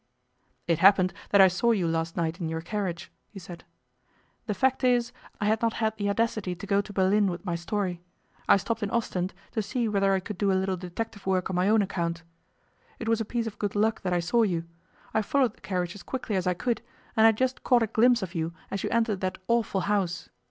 [0.65, 3.63] 'It happened that I saw you last night in your carriage,' he said.
[4.47, 7.53] 'The fact is, I had not had the audacity to go to Berlin with my
[7.53, 8.01] story.
[8.49, 11.55] I stopped in Ostend to see whether I could do a little detective work on
[11.55, 12.23] my own account.
[12.97, 14.63] It was a piece of good luck that I saw you.
[15.13, 16.81] I followed the carriage as quickly as I could,
[17.15, 20.29] and I just caught a glimpse of you as you entered that awful house.